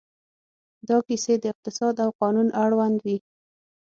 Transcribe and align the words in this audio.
دا 0.87 0.97
کیسې 1.07 1.33
د 1.39 1.43
اقتصاد 1.53 1.95
او 2.03 2.09
قانون 2.21 2.47
اړوند 2.63 2.97
وې. 3.05 3.17